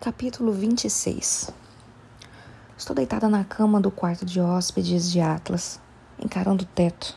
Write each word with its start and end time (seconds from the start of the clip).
Capítulo 0.00 0.52
26 0.52 1.50
Estou 2.76 2.94
deitada 2.94 3.28
na 3.28 3.42
cama 3.42 3.80
do 3.80 3.90
quarto 3.90 4.24
de 4.24 4.40
hóspedes 4.40 5.10
de 5.10 5.20
Atlas, 5.20 5.80
encarando 6.22 6.62
o 6.62 6.66
teto. 6.68 7.16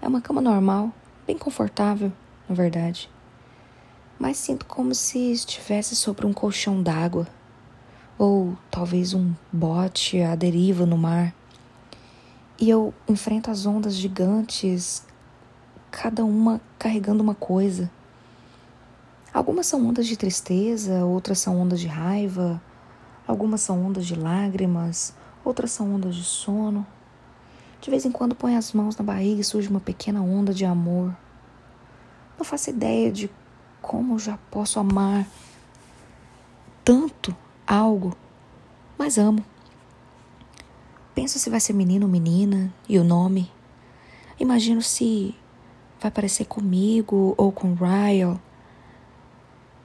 É 0.00 0.06
uma 0.06 0.20
cama 0.20 0.40
normal, 0.40 0.92
bem 1.26 1.36
confortável, 1.36 2.12
na 2.48 2.54
verdade. 2.54 3.10
Mas 4.16 4.36
sinto 4.36 4.66
como 4.66 4.94
se 4.94 5.32
estivesse 5.32 5.96
sobre 5.96 6.24
um 6.24 6.32
colchão 6.32 6.80
d'água, 6.80 7.26
ou 8.16 8.56
talvez 8.70 9.12
um 9.12 9.34
bote 9.52 10.22
à 10.22 10.36
deriva 10.36 10.86
no 10.86 10.96
mar. 10.96 11.34
E 12.56 12.70
eu 12.70 12.94
enfrento 13.08 13.50
as 13.50 13.66
ondas 13.66 13.96
gigantes, 13.96 15.04
cada 15.90 16.24
uma 16.24 16.60
carregando 16.78 17.20
uma 17.20 17.34
coisa. 17.34 17.90
Algumas 19.34 19.66
são 19.66 19.84
ondas 19.84 20.06
de 20.06 20.16
tristeza, 20.16 21.04
outras 21.04 21.40
são 21.40 21.60
ondas 21.60 21.80
de 21.80 21.88
raiva, 21.88 22.62
algumas 23.26 23.62
são 23.62 23.84
ondas 23.84 24.06
de 24.06 24.14
lágrimas, 24.14 25.12
outras 25.44 25.72
são 25.72 25.92
ondas 25.92 26.14
de 26.14 26.22
sono. 26.22 26.86
De 27.80 27.90
vez 27.90 28.04
em 28.04 28.12
quando 28.12 28.36
põe 28.36 28.54
as 28.54 28.72
mãos 28.72 28.96
na 28.96 29.04
barriga 29.04 29.40
e 29.40 29.44
surge 29.44 29.68
uma 29.68 29.80
pequena 29.80 30.22
onda 30.22 30.54
de 30.54 30.64
amor. 30.64 31.12
Não 32.38 32.44
faço 32.44 32.70
ideia 32.70 33.10
de 33.10 33.28
como 33.82 34.20
já 34.20 34.38
posso 34.52 34.78
amar 34.78 35.26
tanto 36.84 37.36
algo, 37.66 38.16
mas 38.96 39.18
amo. 39.18 39.44
Penso 41.12 41.40
se 41.40 41.50
vai 41.50 41.58
ser 41.58 41.72
menino 41.72 42.06
ou 42.06 42.12
menina 42.12 42.72
e 42.88 43.00
o 43.00 43.04
nome. 43.04 43.50
Imagino 44.38 44.80
se 44.80 45.34
vai 46.00 46.12
parecer 46.12 46.44
comigo 46.44 47.34
ou 47.36 47.50
com 47.50 47.74
Ryle 47.74 48.38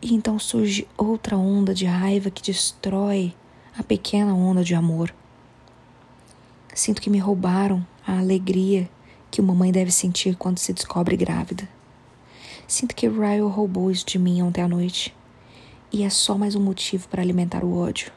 e 0.02 0.14
então 0.14 0.40
surge 0.40 0.88
outra 0.98 1.38
onda 1.38 1.74
de 1.74 1.86
raiva 1.86 2.30
que 2.30 2.42
destrói 2.42 3.34
a 3.78 3.84
pequena 3.84 4.34
onda 4.34 4.64
de 4.64 4.74
amor. 4.74 5.14
Sinto 6.74 7.02
que 7.02 7.10
me 7.10 7.18
roubaram 7.18 7.86
a 8.06 8.18
alegria 8.20 8.90
que 9.30 9.42
uma 9.42 9.54
mãe 9.54 9.72
deve 9.72 9.92
sentir 9.92 10.36
quando 10.36 10.60
se 10.60 10.74
descobre 10.74 11.18
grávida. 11.18 11.68
Sinto 12.68 12.96
que 12.96 13.08
Ryle 13.08 13.42
roubou 13.42 13.92
isso 13.92 14.06
de 14.06 14.18
mim 14.18 14.42
ontem 14.42 14.62
à 14.62 14.68
noite. 14.68 15.16
E 15.92 16.04
é 16.04 16.10
só 16.10 16.38
mais 16.38 16.56
um 16.56 16.62
motivo 16.62 17.08
para 17.08 17.22
alimentar 17.22 17.64
o 17.64 17.76
ódio. 17.76 18.12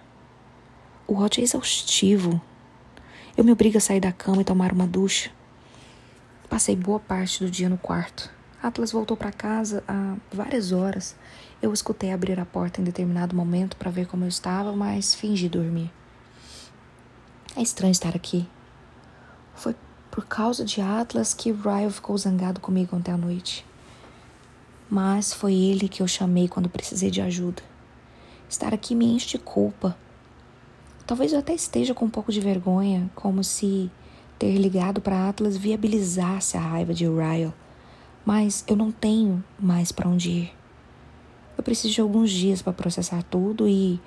O 1.06 1.16
ódio 1.16 1.40
é 1.40 1.44
exaustivo. 1.44 2.40
Eu 3.36 3.44
me 3.44 3.50
obrigo 3.50 3.78
a 3.78 3.80
sair 3.80 4.00
da 4.00 4.12
cama 4.12 4.42
e 4.42 4.44
tomar 4.44 4.72
uma 4.72 4.86
ducha. 4.86 5.30
Passei 6.48 6.76
boa 6.76 7.00
parte 7.00 7.42
do 7.42 7.50
dia 7.50 7.68
no 7.68 7.78
quarto. 7.78 8.30
Atlas 8.62 8.92
voltou 8.92 9.16
para 9.16 9.32
casa 9.32 9.82
há 9.88 10.16
várias 10.32 10.70
horas 10.72 11.16
eu 11.62 11.72
escutei 11.72 12.12
abrir 12.12 12.40
a 12.40 12.44
porta 12.44 12.80
em 12.80 12.84
determinado 12.84 13.36
momento 13.36 13.76
para 13.76 13.88
ver 13.88 14.08
como 14.08 14.24
eu 14.24 14.28
estava, 14.28 14.72
mas 14.72 15.14
fingi 15.14 15.48
dormir. 15.48 15.92
É 17.54 17.62
estranho 17.62 17.92
estar 17.92 18.16
aqui. 18.16 18.48
Foi 19.54 19.76
por 20.10 20.26
causa 20.26 20.64
de 20.64 20.80
Atlas 20.80 21.32
que 21.32 21.52
Ryle 21.52 21.92
ficou 21.92 22.18
zangado 22.18 22.58
comigo 22.58 22.96
ontem 22.96 23.12
à 23.12 23.16
noite. 23.16 23.64
Mas 24.90 25.32
foi 25.32 25.54
ele 25.54 25.88
que 25.88 26.02
eu 26.02 26.08
chamei 26.08 26.48
quando 26.48 26.68
precisei 26.68 27.12
de 27.12 27.20
ajuda. 27.20 27.62
Estar 28.48 28.74
aqui 28.74 28.96
me 28.96 29.06
enche 29.06 29.28
de 29.28 29.38
culpa. 29.38 29.96
Talvez 31.06 31.32
eu 31.32 31.38
até 31.38 31.54
esteja 31.54 31.94
com 31.94 32.06
um 32.06 32.10
pouco 32.10 32.32
de 32.32 32.40
vergonha, 32.40 33.08
como 33.14 33.44
se 33.44 33.88
ter 34.36 34.56
ligado 34.56 35.00
para 35.00 35.28
Atlas 35.28 35.56
viabilizasse 35.56 36.56
a 36.56 36.60
raiva 36.60 36.92
de 36.92 37.06
Ryle. 37.06 37.54
Mas 38.24 38.64
eu 38.68 38.76
não 38.76 38.92
tenho 38.92 39.42
mais 39.58 39.90
para 39.90 40.08
onde 40.08 40.30
ir. 40.30 40.54
Eu 41.56 41.62
preciso 41.64 41.92
de 41.92 42.00
alguns 42.00 42.30
dias 42.30 42.62
para 42.62 42.72
processar 42.72 43.22
tudo 43.24 43.68
e 43.68 44.00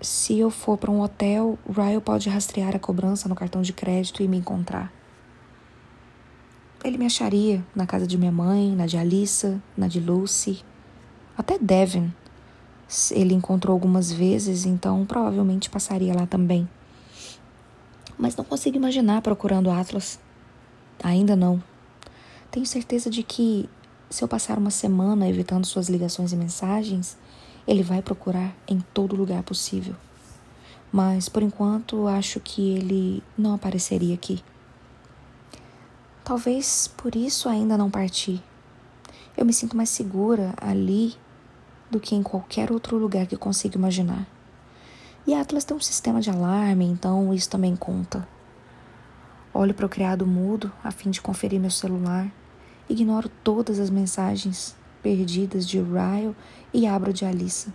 se 0.00 0.38
eu 0.38 0.50
for 0.50 0.76
para 0.76 0.90
um 0.90 1.00
hotel, 1.00 1.58
Ryle 1.68 2.00
pode 2.00 2.28
rastrear 2.28 2.74
a 2.74 2.78
cobrança 2.78 3.28
no 3.28 3.34
cartão 3.34 3.62
de 3.62 3.72
crédito 3.72 4.22
e 4.22 4.28
me 4.28 4.36
encontrar. 4.36 4.92
Ele 6.84 6.98
me 6.98 7.06
acharia 7.06 7.64
na 7.74 7.86
casa 7.86 8.06
de 8.06 8.18
minha 8.18 8.32
mãe, 8.32 8.74
na 8.74 8.86
de 8.86 8.96
Alissa, 8.96 9.62
na 9.76 9.86
de 9.86 10.00
Lucy, 10.00 10.64
até 11.38 11.56
Devin. 11.56 12.12
Ele 13.12 13.32
encontrou 13.32 13.72
algumas 13.72 14.12
vezes, 14.12 14.66
então 14.66 15.06
provavelmente 15.06 15.70
passaria 15.70 16.12
lá 16.12 16.26
também. 16.26 16.68
Mas 18.18 18.34
não 18.34 18.44
consigo 18.44 18.76
imaginar 18.76 19.22
procurando 19.22 19.70
Atlas. 19.70 20.18
Ainda 21.02 21.36
não. 21.36 21.62
Tenho 22.52 22.66
certeza 22.66 23.08
de 23.08 23.22
que 23.22 23.66
se 24.10 24.22
eu 24.22 24.28
passar 24.28 24.58
uma 24.58 24.70
semana 24.70 25.26
evitando 25.26 25.64
suas 25.64 25.88
ligações 25.88 26.34
e 26.34 26.36
mensagens, 26.36 27.16
ele 27.66 27.82
vai 27.82 28.02
procurar 28.02 28.54
em 28.68 28.78
todo 28.92 29.16
lugar 29.16 29.42
possível. 29.42 29.96
Mas 30.92 31.30
por 31.30 31.42
enquanto 31.42 32.06
acho 32.06 32.38
que 32.40 32.74
ele 32.74 33.22
não 33.38 33.54
apareceria 33.54 34.14
aqui. 34.14 34.44
Talvez 36.22 36.88
por 36.88 37.16
isso 37.16 37.48
ainda 37.48 37.78
não 37.78 37.90
parti. 37.90 38.44
Eu 39.34 39.46
me 39.46 39.52
sinto 39.54 39.74
mais 39.74 39.88
segura 39.88 40.52
ali 40.60 41.14
do 41.90 41.98
que 41.98 42.14
em 42.14 42.22
qualquer 42.22 42.70
outro 42.70 42.98
lugar 42.98 43.26
que 43.26 43.36
consiga 43.36 43.78
imaginar. 43.78 44.26
E 45.26 45.32
a 45.32 45.40
Atlas 45.40 45.64
tem 45.64 45.74
um 45.74 45.80
sistema 45.80 46.20
de 46.20 46.28
alarme, 46.28 46.84
então 46.84 47.32
isso 47.32 47.48
também 47.48 47.74
conta. 47.74 48.28
Olho 49.54 49.72
para 49.72 49.86
o 49.86 49.88
criado 49.88 50.26
mudo 50.26 50.70
a 50.84 50.90
fim 50.90 51.10
de 51.10 51.22
conferir 51.22 51.58
meu 51.58 51.70
celular 51.70 52.30
Ignoro 52.88 53.28
todas 53.44 53.78
as 53.78 53.90
mensagens 53.90 54.74
perdidas 55.02 55.66
de 55.66 55.78
Ryle 55.78 56.34
e 56.72 56.86
abro 56.86 57.12
de 57.12 57.24
Alissa. 57.24 57.72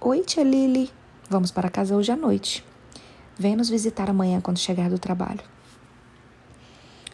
Oi, 0.00 0.20
tia 0.22 0.42
Lily. 0.42 0.90
Vamos 1.28 1.50
para 1.50 1.70
casa 1.70 1.94
hoje 1.94 2.10
à 2.10 2.16
noite. 2.16 2.64
Venha 3.38 3.56
nos 3.56 3.68
visitar 3.68 4.10
amanhã 4.10 4.40
quando 4.40 4.58
chegar 4.58 4.90
do 4.90 4.98
trabalho. 4.98 5.42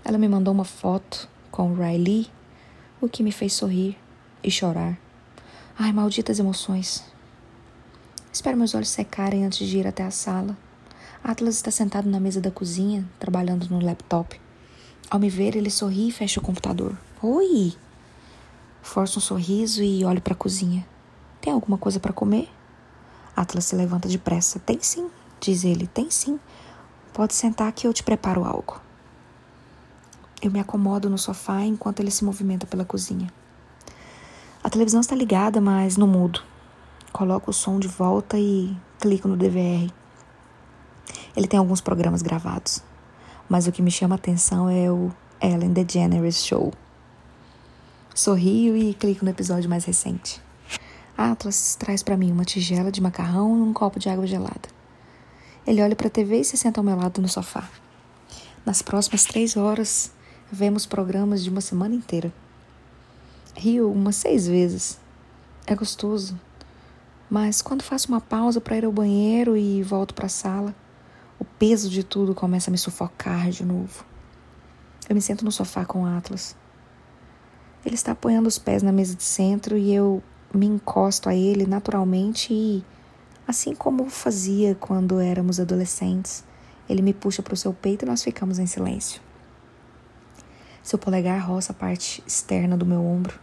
Ela 0.04 0.19
me 0.19 0.28
mandou 0.28 0.52
uma 0.52 0.64
foto 0.64 1.28
com 1.50 1.74
Riley, 1.74 2.28
o 3.00 3.08
que 3.08 3.22
me 3.22 3.32
fez 3.32 3.52
sorrir 3.52 3.96
e 4.42 4.50
chorar. 4.50 4.98
Ai, 5.78 5.92
malditas 5.92 6.38
emoções. 6.38 7.04
Espero 8.32 8.56
meus 8.56 8.74
olhos 8.74 8.88
secarem 8.88 9.44
antes 9.44 9.66
de 9.66 9.78
ir 9.78 9.86
até 9.86 10.04
a 10.04 10.10
sala. 10.10 10.56
Atlas 11.22 11.56
está 11.56 11.70
sentado 11.70 12.08
na 12.08 12.20
mesa 12.20 12.40
da 12.40 12.50
cozinha, 12.50 13.08
trabalhando 13.19 13.69
no 13.69 13.80
laptop. 13.80 14.40
Ao 15.10 15.19
me 15.19 15.28
ver, 15.28 15.56
ele 15.56 15.71
sorri 15.71 16.06
e 16.06 16.12
fecha 16.12 16.38
o 16.38 16.43
computador. 16.43 16.97
Oi! 17.21 17.75
Forço 18.81 19.19
um 19.19 19.21
sorriso 19.21 19.82
e 19.82 20.04
olho 20.04 20.22
para 20.22 20.34
a 20.34 20.37
cozinha. 20.37 20.87
Tem 21.41 21.53
alguma 21.53 21.76
coisa 21.76 21.98
para 21.98 22.12
comer? 22.12 22.48
Atlas 23.34 23.65
se 23.65 23.75
levanta 23.75 24.09
depressa. 24.09 24.60
Tem 24.60 24.78
sim, 24.81 25.10
diz 25.41 25.65
ele. 25.65 25.88
Tem 25.88 26.09
sim. 26.12 26.38
Pode 27.12 27.34
sentar 27.34 27.72
que 27.72 27.88
eu 27.88 27.93
te 27.93 28.04
preparo 28.04 28.44
algo. 28.44 28.81
Eu 30.41 30.49
me 30.49 30.60
acomodo 30.60 31.10
no 31.10 31.19
sofá 31.19 31.62
enquanto 31.62 31.99
ele 31.99 32.12
se 32.12 32.25
movimenta 32.25 32.65
pela 32.65 32.84
cozinha. 32.84 33.32
A 34.62 34.70
televisão 34.70 35.00
está 35.00 35.16
ligada, 35.16 35.60
mas 35.60 35.97
no 35.97 36.06
mudo. 36.06 36.41
Coloco 37.12 37.50
o 37.50 37.54
som 37.54 37.81
de 37.81 37.88
volta 37.88 38.38
e 38.38 38.76
clico 39.00 39.26
no 39.26 39.37
DVR. 39.37 39.93
Ele 41.37 41.49
tem 41.49 41.59
alguns 41.59 41.81
programas 41.81 42.22
gravados 42.22 42.88
mas 43.50 43.66
o 43.66 43.72
que 43.72 43.83
me 43.83 43.91
chama 43.91 44.15
a 44.15 44.16
atenção 44.16 44.71
é 44.71 44.88
o 44.93 45.11
Ellen 45.43 45.72
DeGeneres 45.72 46.47
Show. 46.47 46.72
Sorrio 48.15 48.77
e 48.77 48.94
clico 48.94 49.25
no 49.25 49.31
episódio 49.33 49.69
mais 49.69 49.84
recente. 49.84 50.41
Atlas 51.19 51.75
traz 51.75 52.00
para 52.00 52.16
mim 52.16 52.31
uma 52.31 52.44
tigela 52.44 52.93
de 52.93 53.00
macarrão 53.00 53.59
e 53.59 53.61
um 53.61 53.72
copo 53.72 53.99
de 53.99 54.09
água 54.09 54.25
gelada. 54.25 54.69
Ele 55.66 55.83
olha 55.83 55.97
para 55.97 56.06
a 56.06 56.11
TV 56.11 56.38
e 56.38 56.44
se 56.44 56.56
senta 56.56 56.78
ao 56.78 56.84
meu 56.84 56.94
lado 56.94 57.21
no 57.21 57.28
sofá. 57.28 57.69
Nas 58.65 58.83
próximas 58.83 59.25
três 59.25 59.56
horas, 59.56 60.12
vemos 60.50 60.87
programas 60.87 61.43
de 61.43 61.50
uma 61.50 61.61
semana 61.61 61.97
inteira. 61.97 62.32
Rio 63.56 63.91
umas 63.91 64.15
seis 64.15 64.47
vezes. 64.47 64.97
É 65.67 65.75
gostoso. 65.75 66.38
Mas 67.29 67.61
quando 67.61 67.82
faço 67.82 68.08
uma 68.08 68.20
pausa 68.20 68.61
para 68.61 68.76
ir 68.76 68.85
ao 68.85 68.93
banheiro 68.93 69.56
e 69.56 69.82
volto 69.82 70.14
para 70.14 70.26
a 70.26 70.29
sala, 70.29 70.73
o 71.40 71.44
peso 71.44 71.88
de 71.88 72.04
tudo 72.04 72.34
começa 72.34 72.70
a 72.70 72.72
me 72.72 72.76
sufocar 72.76 73.50
de 73.50 73.64
novo. 73.64 74.04
Eu 75.08 75.14
me 75.14 75.22
sento 75.22 75.42
no 75.42 75.50
sofá 75.50 75.87
com 75.87 76.02
o 76.02 76.06
Atlas. 76.06 76.54
Ele 77.84 77.94
está 77.94 78.12
apoiando 78.12 78.46
os 78.46 78.58
pés 78.58 78.82
na 78.82 78.92
mesa 78.92 79.16
de 79.16 79.22
centro 79.22 79.76
e 79.78 79.92
eu 79.92 80.22
me 80.52 80.66
encosto 80.66 81.31
a 81.31 81.34
ele 81.34 81.66
naturalmente 81.66 82.52
e, 82.52 82.84
assim 83.48 83.75
como 83.75 84.10
fazia 84.10 84.75
quando 84.75 85.19
éramos 85.19 85.58
adolescentes, 85.58 86.44
ele 86.87 87.00
me 87.00 87.14
puxa 87.14 87.43
para 87.43 87.54
o 87.54 87.56
seu 87.56 87.72
peito 87.72 88.04
e 88.04 88.08
nós 88.08 88.22
ficamos 88.22 88.58
em 88.58 88.66
silêncio. 88.66 89.22
Seu 90.82 90.98
polegar 90.98 91.46
roça 91.46 91.72
a 91.72 91.75
parte 91.75 92.22
externa 92.26 92.76
do 92.76 92.84
meu 92.84 93.02
ombro. 93.02 93.40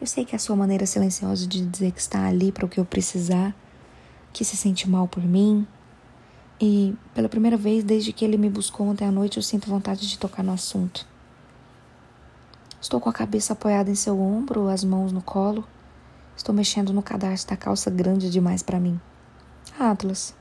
Eu 0.00 0.06
sei 0.06 0.24
que 0.24 0.34
é 0.34 0.36
a 0.36 0.40
sua 0.40 0.54
maneira 0.54 0.86
silenciosa 0.86 1.48
de 1.48 1.66
dizer 1.66 1.90
que 1.90 2.00
está 2.00 2.26
ali 2.26 2.52
para 2.52 2.64
o 2.64 2.68
que 2.68 2.78
eu 2.78 2.84
precisar, 2.84 3.54
que 4.32 4.44
se 4.44 4.56
sente 4.56 4.88
mal 4.88 5.08
por 5.08 5.22
mim, 5.22 5.66
e, 6.64 6.94
pela 7.12 7.28
primeira 7.28 7.56
vez 7.56 7.82
desde 7.82 8.12
que 8.12 8.24
ele 8.24 8.36
me 8.36 8.48
buscou 8.48 8.86
ontem 8.86 9.04
à 9.04 9.10
noite, 9.10 9.36
eu 9.36 9.42
sinto 9.42 9.68
vontade 9.68 10.08
de 10.08 10.16
tocar 10.16 10.44
no 10.44 10.52
assunto. 10.52 11.04
Estou 12.80 13.00
com 13.00 13.08
a 13.08 13.12
cabeça 13.12 13.52
apoiada 13.52 13.90
em 13.90 13.96
seu 13.96 14.20
ombro, 14.20 14.68
as 14.68 14.84
mãos 14.84 15.10
no 15.10 15.20
colo. 15.20 15.66
Estou 16.36 16.54
mexendo 16.54 16.92
no 16.92 17.02
cadarço 17.02 17.48
da 17.48 17.56
calça 17.56 17.90
grande 17.90 18.30
demais 18.30 18.62
para 18.62 18.78
mim. 18.78 19.00
Atlas. 19.76 20.36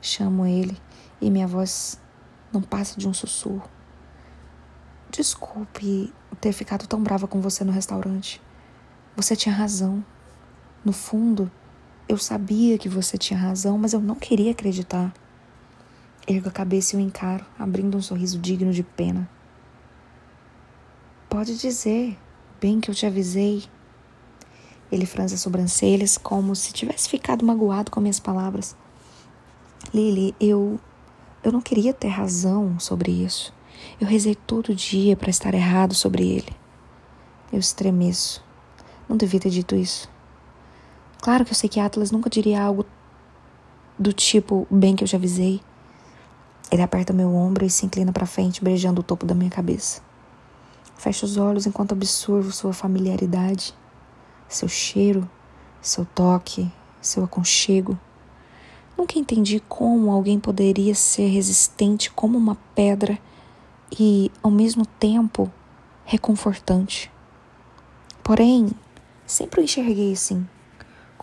Chamo 0.00 0.46
ele 0.46 0.80
e 1.20 1.28
minha 1.28 1.48
voz 1.48 2.00
não 2.52 2.62
passa 2.62 2.96
de 2.96 3.08
um 3.08 3.12
sussurro. 3.12 3.68
Desculpe 5.10 6.14
ter 6.40 6.52
ficado 6.52 6.86
tão 6.86 7.02
brava 7.02 7.26
com 7.26 7.40
você 7.40 7.64
no 7.64 7.72
restaurante. 7.72 8.40
Você 9.16 9.34
tinha 9.34 9.52
razão. 9.52 10.04
No 10.84 10.92
fundo, 10.92 11.50
eu 12.08 12.16
sabia 12.16 12.78
que 12.78 12.88
você 12.88 13.18
tinha 13.18 13.40
razão, 13.40 13.76
mas 13.76 13.92
eu 13.92 14.00
não 14.00 14.14
queria 14.14 14.52
acreditar. 14.52 15.12
Ergo 16.30 16.50
a 16.50 16.52
cabeça 16.52 16.94
e 16.94 16.98
o 16.98 17.00
encaro, 17.00 17.46
abrindo 17.58 17.96
um 17.96 18.02
sorriso 18.02 18.38
digno 18.38 18.70
de 18.70 18.82
pena. 18.82 19.26
Pode 21.26 21.56
dizer, 21.56 22.18
bem 22.60 22.80
que 22.80 22.90
eu 22.90 22.94
te 22.94 23.06
avisei. 23.06 23.64
Ele 24.92 25.06
franze 25.06 25.34
as 25.34 25.40
sobrancelhas 25.40 26.18
como 26.18 26.54
se 26.54 26.72
tivesse 26.74 27.08
ficado 27.08 27.46
magoado 27.46 27.90
com 27.90 27.98
minhas 27.98 28.20
palavras. 28.20 28.76
Lily, 29.94 30.34
eu 30.38 30.78
eu 31.42 31.50
não 31.50 31.62
queria 31.62 31.94
ter 31.94 32.08
razão 32.08 32.78
sobre 32.78 33.10
isso. 33.10 33.54
Eu 33.98 34.06
rezei 34.06 34.34
todo 34.34 34.74
dia 34.74 35.16
para 35.16 35.30
estar 35.30 35.54
errado 35.54 35.94
sobre 35.94 36.28
ele. 36.28 36.54
Eu 37.50 37.58
estremeço. 37.58 38.44
Não 39.08 39.16
devia 39.16 39.40
ter 39.40 39.50
dito 39.50 39.74
isso. 39.74 40.10
Claro 41.22 41.44
que 41.44 41.52
eu 41.52 41.54
sei 41.54 41.70
que 41.70 41.80
Atlas 41.80 42.10
nunca 42.10 42.28
diria 42.28 42.60
algo 42.62 42.84
do 43.98 44.12
tipo, 44.12 44.66
bem 44.70 44.94
que 44.94 45.04
eu 45.04 45.08
já 45.08 45.16
avisei. 45.16 45.62
Ele 46.70 46.82
aperta 46.82 47.12
meu 47.12 47.34
ombro 47.34 47.64
e 47.64 47.70
se 47.70 47.86
inclina 47.86 48.12
para 48.12 48.26
frente, 48.26 48.62
beijando 48.62 49.00
o 49.00 49.04
topo 49.04 49.24
da 49.24 49.34
minha 49.34 49.50
cabeça. 49.50 50.02
Fecho 50.96 51.24
os 51.24 51.36
olhos 51.36 51.66
enquanto 51.66 51.92
absorvo 51.92 52.52
sua 52.52 52.72
familiaridade, 52.72 53.74
seu 54.48 54.68
cheiro, 54.68 55.28
seu 55.80 56.04
toque, 56.04 56.70
seu 57.00 57.24
aconchego. 57.24 57.98
Nunca 58.96 59.18
entendi 59.18 59.60
como 59.68 60.10
alguém 60.10 60.38
poderia 60.40 60.94
ser 60.94 61.28
resistente 61.28 62.10
como 62.10 62.36
uma 62.36 62.56
pedra 62.74 63.18
e, 63.98 64.30
ao 64.42 64.50
mesmo 64.50 64.84
tempo, 64.84 65.50
reconfortante. 66.04 67.10
Porém, 68.22 68.70
sempre 69.24 69.60
o 69.60 69.64
enxerguei 69.64 70.12
assim 70.12 70.46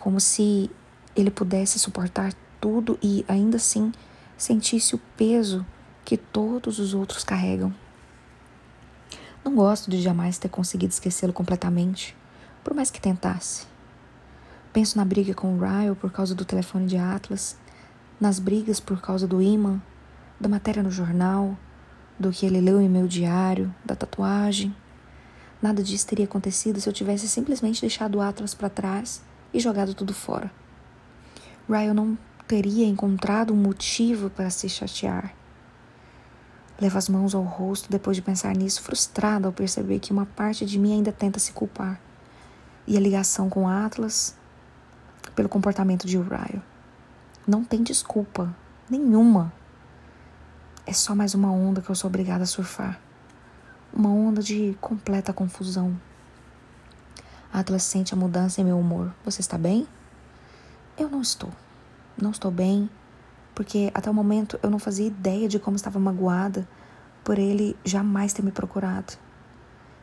como 0.06 0.20
se 0.20 0.70
ele 1.16 1.32
pudesse 1.32 1.80
suportar 1.80 2.32
tudo 2.60 2.96
e 3.02 3.24
ainda 3.26 3.56
assim 3.56 3.90
sentisse 4.36 4.94
o 4.94 5.00
peso 5.16 5.64
que 6.04 6.16
todos 6.16 6.78
os 6.78 6.94
outros 6.94 7.24
carregam. 7.24 7.74
Não 9.44 9.54
gosto 9.54 9.90
de 9.90 10.02
jamais 10.02 10.38
ter 10.38 10.48
conseguido 10.48 10.92
esquecê-lo 10.92 11.32
completamente, 11.32 12.16
por 12.62 12.74
mais 12.74 12.90
que 12.90 13.00
tentasse. 13.00 13.66
Penso 14.72 14.98
na 14.98 15.04
briga 15.04 15.34
com 15.34 15.54
o 15.54 15.58
Ryle 15.58 15.94
por 15.94 16.10
causa 16.10 16.34
do 16.34 16.44
telefone 16.44 16.86
de 16.86 16.96
Atlas, 16.96 17.56
nas 18.20 18.38
brigas 18.38 18.80
por 18.80 19.00
causa 19.00 19.26
do 19.26 19.40
imã, 19.40 19.80
da 20.38 20.48
matéria 20.48 20.82
no 20.82 20.90
jornal, 20.90 21.56
do 22.18 22.30
que 22.30 22.44
ele 22.44 22.60
leu 22.60 22.80
em 22.80 22.88
meu 22.88 23.06
diário, 23.06 23.74
da 23.84 23.94
tatuagem. 23.94 24.74
Nada 25.60 25.82
disso 25.82 26.06
teria 26.06 26.24
acontecido 26.24 26.80
se 26.80 26.88
eu 26.88 26.92
tivesse 26.92 27.28
simplesmente 27.28 27.80
deixado 27.80 28.16
o 28.16 28.20
Atlas 28.20 28.52
para 28.52 28.68
trás 28.68 29.22
e 29.52 29.60
jogado 29.60 29.94
tudo 29.94 30.12
fora. 30.12 30.50
Ryan 31.68 31.94
não 31.94 32.18
teria 32.46 32.86
encontrado 32.86 33.52
um 33.52 33.56
motivo 33.56 34.30
para 34.30 34.50
se 34.50 34.68
chatear. 34.68 35.34
Levo 36.80 36.98
as 36.98 37.08
mãos 37.08 37.34
ao 37.34 37.42
rosto 37.42 37.90
depois 37.90 38.16
de 38.16 38.22
pensar 38.22 38.54
nisso, 38.54 38.82
frustrada 38.82 39.46
ao 39.46 39.52
perceber 39.52 39.98
que 39.98 40.12
uma 40.12 40.26
parte 40.26 40.64
de 40.64 40.78
mim 40.78 40.94
ainda 40.94 41.10
tenta 41.10 41.38
se 41.38 41.52
culpar. 41.52 42.00
E 42.86 42.96
a 42.96 43.00
ligação 43.00 43.48
com 43.48 43.68
Atlas 43.68 44.36
pelo 45.34 45.48
comportamento 45.48 46.06
de 46.06 46.18
Ryan. 46.18 46.62
Não 47.46 47.64
tem 47.64 47.82
desculpa 47.82 48.54
nenhuma. 48.88 49.52
É 50.86 50.92
só 50.92 51.14
mais 51.14 51.34
uma 51.34 51.50
onda 51.50 51.80
que 51.80 51.90
eu 51.90 51.94
sou 51.94 52.08
obrigada 52.08 52.44
a 52.44 52.46
surfar. 52.46 53.00
Uma 53.92 54.10
onda 54.10 54.42
de 54.42 54.76
completa 54.80 55.32
confusão. 55.32 55.98
Atlas 57.52 57.82
sente 57.82 58.14
a 58.14 58.16
mudança 58.16 58.60
em 58.60 58.64
meu 58.64 58.78
humor. 58.78 59.12
Você 59.24 59.40
está 59.40 59.56
bem? 59.56 59.88
Eu 60.96 61.08
não 61.08 61.22
estou. 61.22 61.50
Não 62.20 62.30
estou 62.30 62.50
bem, 62.50 62.88
porque 63.54 63.90
até 63.94 64.10
o 64.10 64.14
momento 64.14 64.58
eu 64.62 64.70
não 64.70 64.78
fazia 64.78 65.06
ideia 65.06 65.48
de 65.48 65.58
como 65.58 65.76
estava 65.76 65.98
magoada 65.98 66.66
por 67.22 67.38
ele 67.38 67.76
jamais 67.84 68.32
ter 68.32 68.42
me 68.42 68.52
procurado. 68.52 69.14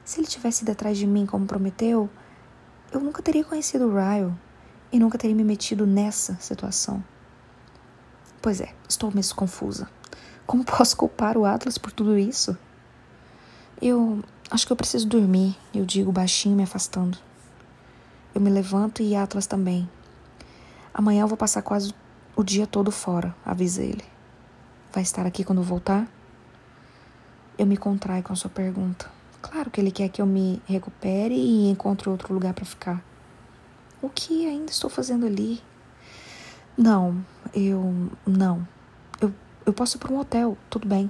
Se 0.03 0.19
ele 0.19 0.27
tivesse 0.27 0.63
ido 0.63 0.71
atrás 0.71 0.97
de 0.97 1.07
mim 1.07 1.25
como 1.25 1.45
prometeu, 1.45 2.09
eu 2.91 2.99
nunca 2.99 3.21
teria 3.21 3.43
conhecido 3.43 3.85
o 3.87 3.95
Ryle 3.95 4.33
e 4.91 4.99
nunca 4.99 5.17
teria 5.17 5.35
me 5.35 5.43
metido 5.43 5.87
nessa 5.87 6.35
situação. 6.39 7.03
Pois 8.41 8.59
é, 8.59 8.75
estou 8.87 9.11
mesmo 9.11 9.35
confusa. 9.35 9.89
Como 10.45 10.63
posso 10.65 10.95
culpar 10.97 11.37
o 11.37 11.45
Atlas 11.45 11.77
por 11.77 11.91
tudo 11.91 12.17
isso? 12.17 12.57
Eu 13.81 14.23
acho 14.51 14.67
que 14.67 14.71
eu 14.71 14.77
preciso 14.77 15.07
dormir, 15.07 15.57
eu 15.73 15.85
digo 15.85 16.11
baixinho, 16.11 16.55
me 16.55 16.63
afastando. 16.63 17.17
Eu 18.35 18.41
me 18.41 18.49
levanto 18.49 19.01
e 19.01 19.15
Atlas 19.15 19.47
também. 19.47 19.89
Amanhã 20.93 21.21
eu 21.21 21.27
vou 21.27 21.37
passar 21.37 21.61
quase 21.61 21.93
o 22.35 22.43
dia 22.43 22.67
todo 22.67 22.91
fora, 22.91 23.35
avisa 23.43 23.81
ele. 23.81 24.03
Vai 24.93 25.01
estar 25.01 25.25
aqui 25.25 25.43
quando 25.43 25.63
voltar? 25.63 26.07
Eu 27.57 27.65
me 27.65 27.77
contraio 27.77 28.21
com 28.21 28.33
a 28.33 28.35
sua 28.35 28.49
pergunta. 28.49 29.09
Claro 29.41 29.71
que 29.71 29.81
ele 29.81 29.91
quer 29.91 30.09
que 30.09 30.21
eu 30.21 30.25
me 30.25 30.61
recupere 30.67 31.33
e 31.33 31.69
encontre 31.69 32.09
outro 32.09 32.33
lugar 32.33 32.53
para 32.53 32.63
ficar. 32.63 33.03
O 34.01 34.09
que 34.09 34.45
ainda 34.45 34.71
estou 34.71 34.89
fazendo 34.89 35.25
ali? 35.25 35.61
Não, 36.77 37.23
eu. 37.53 38.09
Não. 38.25 38.67
Eu, 39.19 39.33
eu 39.65 39.73
posso 39.73 39.97
ir 39.97 39.99
para 39.99 40.13
um 40.13 40.19
hotel, 40.19 40.57
tudo 40.69 40.87
bem. 40.87 41.09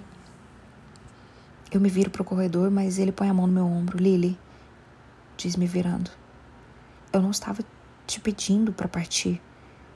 Eu 1.72 1.82
me 1.82 1.90
viro 1.90 2.10
para 2.10 2.22
o 2.22 2.26
corredor, 2.26 2.70
mas 2.70 3.00
ele 3.00 3.12
põe 3.12 3.30
a 3.30 3.34
mão 3.34 3.48
no 3.48 3.54
meu 3.54 3.66
ombro. 3.66 3.98
Lily, 3.98 4.38
diz 5.36 5.56
me 5.56 5.66
virando. 5.66 6.12
Eu 7.12 7.22
não 7.22 7.32
estava 7.32 7.64
te 8.06 8.20
pedindo 8.20 8.72
para 8.72 8.88
partir. 8.88 9.42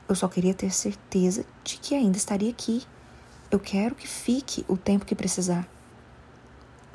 Eu 0.07 0.15
só 0.15 0.27
queria 0.27 0.53
ter 0.53 0.71
certeza 0.71 1.45
de 1.63 1.77
que 1.77 1.93
ainda 1.95 2.17
estaria 2.17 2.49
aqui. 2.49 2.83
Eu 3.51 3.59
quero 3.59 3.95
que 3.95 4.07
fique 4.07 4.65
o 4.67 4.77
tempo 4.77 5.05
que 5.05 5.15
precisar. 5.15 5.67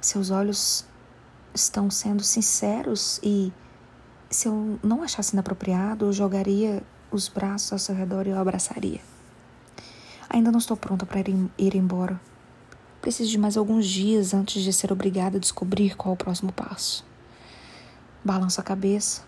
Seus 0.01 0.31
olhos 0.31 0.85
estão 1.55 1.91
sendo 1.91 2.23
sinceros 2.23 3.21
e 3.23 3.53
se 4.31 4.49
eu 4.49 4.79
não 4.83 5.03
achasse 5.03 5.35
inapropriado, 5.35 6.07
eu 6.07 6.13
jogaria 6.13 6.83
os 7.11 7.29
braços 7.29 7.73
ao 7.73 7.79
seu 7.79 7.95
redor 7.95 8.27
e 8.27 8.31
eu 8.31 8.39
abraçaria. 8.39 9.01
Ainda 10.31 10.51
não 10.51 10.59
estou 10.59 10.77
pronta 10.77 11.05
para 11.05 11.21
ir 11.21 11.77
embora. 11.77 12.21
Preciso 13.01 13.31
de 13.31 13.39
mais 13.39 13.57
alguns 13.57 13.87
dias 13.87 14.33
antes 14.33 14.63
de 14.63 14.73
ser 14.73 14.93
obrigada 14.93 15.37
a 15.37 15.41
descobrir 15.41 15.97
qual 15.97 16.13
é 16.13 16.15
o 16.15 16.17
próximo 16.17 16.53
passo. 16.53 17.05
Balanço 18.25 18.61
a 18.61 18.65
cabeça, 18.65 19.23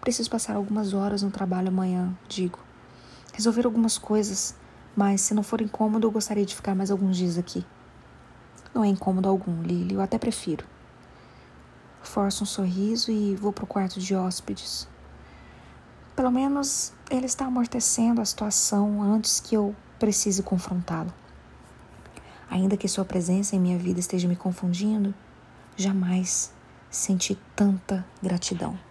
Preciso 0.00 0.30
passar 0.30 0.56
algumas 0.56 0.94
horas 0.94 1.22
no 1.22 1.30
trabalho 1.30 1.68
amanhã, 1.68 2.16
digo. 2.28 2.58
Resolver 3.38 3.66
algumas 3.66 3.96
coisas, 3.96 4.56
mas 4.96 5.20
se 5.20 5.32
não 5.32 5.44
for 5.44 5.60
incômodo, 5.60 6.04
eu 6.08 6.10
gostaria 6.10 6.44
de 6.44 6.56
ficar 6.56 6.74
mais 6.74 6.90
alguns 6.90 7.16
dias 7.16 7.38
aqui. 7.38 7.64
Não 8.74 8.82
é 8.82 8.88
incômodo 8.88 9.28
algum, 9.28 9.62
Lily, 9.62 9.94
eu 9.94 10.00
até 10.00 10.18
prefiro. 10.18 10.66
Forço 12.02 12.42
um 12.42 12.46
sorriso 12.46 13.12
e 13.12 13.36
vou 13.36 13.52
para 13.52 13.62
o 13.62 13.66
quarto 13.68 14.00
de 14.00 14.12
hóspedes. 14.12 14.88
Pelo 16.16 16.32
menos 16.32 16.92
ele 17.08 17.26
está 17.26 17.46
amortecendo 17.46 18.20
a 18.20 18.24
situação 18.24 19.00
antes 19.00 19.38
que 19.38 19.56
eu 19.56 19.72
precise 20.00 20.42
confrontá-lo. 20.42 21.14
Ainda 22.50 22.76
que 22.76 22.88
sua 22.88 23.04
presença 23.04 23.54
em 23.54 23.60
minha 23.60 23.78
vida 23.78 24.00
esteja 24.00 24.26
me 24.26 24.34
confundindo, 24.34 25.14
jamais 25.76 26.52
senti 26.90 27.38
tanta 27.54 28.04
gratidão. 28.20 28.87